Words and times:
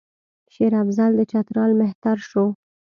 شېر 0.53 0.73
افضل 0.83 1.11
د 1.15 1.21
چترال 1.31 1.71
مهتر 1.81 2.17
شو. 2.29 2.45